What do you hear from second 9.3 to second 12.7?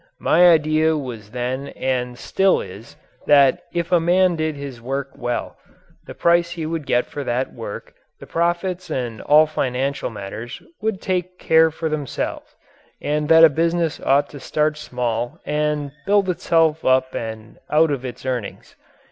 financial matters, would care for themselves